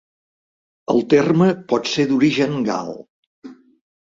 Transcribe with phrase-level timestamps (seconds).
[0.93, 2.91] El terme pot ser d'origen gal.